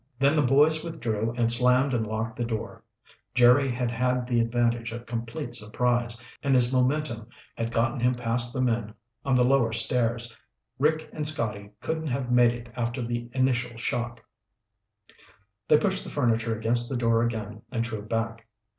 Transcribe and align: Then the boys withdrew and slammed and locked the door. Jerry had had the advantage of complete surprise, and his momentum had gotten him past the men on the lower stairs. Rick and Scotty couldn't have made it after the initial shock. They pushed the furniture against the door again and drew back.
Then 0.17 0.35
the 0.35 0.41
boys 0.41 0.83
withdrew 0.83 1.31
and 1.37 1.51
slammed 1.51 1.93
and 1.93 2.07
locked 2.07 2.35
the 2.35 2.43
door. 2.43 2.83
Jerry 3.35 3.69
had 3.69 3.91
had 3.91 4.25
the 4.25 4.39
advantage 4.41 4.91
of 4.91 5.05
complete 5.05 5.53
surprise, 5.53 6.19
and 6.41 6.55
his 6.55 6.73
momentum 6.73 7.27
had 7.55 7.69
gotten 7.69 7.99
him 7.99 8.15
past 8.15 8.51
the 8.51 8.61
men 8.63 8.95
on 9.23 9.35
the 9.35 9.43
lower 9.45 9.71
stairs. 9.73 10.35
Rick 10.79 11.07
and 11.13 11.27
Scotty 11.27 11.69
couldn't 11.81 12.07
have 12.07 12.31
made 12.31 12.51
it 12.53 12.69
after 12.75 13.05
the 13.05 13.29
initial 13.33 13.77
shock. 13.77 14.21
They 15.67 15.77
pushed 15.77 16.03
the 16.03 16.09
furniture 16.09 16.57
against 16.57 16.89
the 16.89 16.97
door 16.97 17.21
again 17.21 17.61
and 17.71 17.83
drew 17.83 18.01
back. 18.01 18.47